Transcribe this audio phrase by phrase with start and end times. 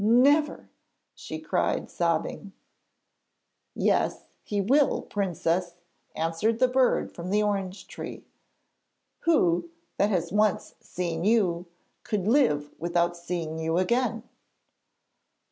[0.03, 0.67] Never!'
[1.13, 2.53] she cried, sobbing.
[3.75, 5.75] 'Yes, he will, Princess,'
[6.15, 8.25] answered the bird from the orange tree.
[9.25, 11.67] 'Who, that has once seen you,
[12.01, 14.23] could live without seeing you again?'